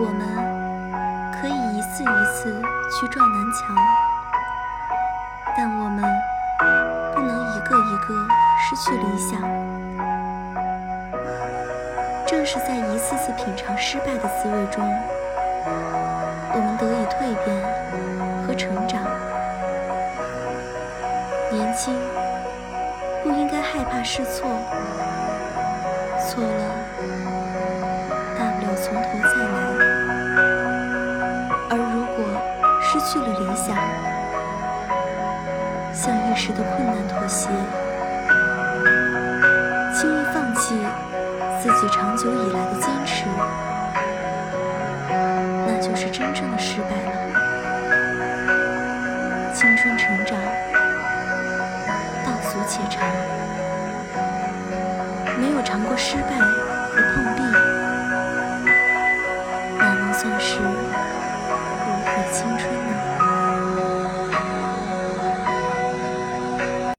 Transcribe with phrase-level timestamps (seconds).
[0.00, 0.22] 我们
[1.32, 3.76] 可以一次一次去撞南墙，
[5.56, 6.04] 但我们
[7.16, 8.14] 不能一个一个
[8.60, 9.40] 失去理想。
[12.24, 14.88] 正是在一次次品尝失败的滋味中，
[16.54, 17.56] 我们得以蜕变
[18.46, 19.02] 和成长。
[21.50, 21.92] 年轻
[23.24, 24.48] 不应该害怕试错，
[26.20, 26.67] 错了
[33.10, 33.74] 去了理想，
[35.94, 37.48] 向一时的困难妥协，
[39.94, 40.76] 轻易放弃
[41.58, 43.24] 自己长久以来的坚持，
[45.66, 47.12] 那就是真正的失败了。
[49.54, 50.38] 青春成长，
[52.26, 53.02] 道阻且长，
[55.40, 57.67] 没有尝过失败和碰壁。